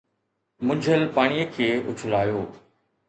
منجهيل 0.67 1.05
پاڻيءَ 1.17 1.45
کي 1.57 1.69
اُڇلايو. 1.93 2.41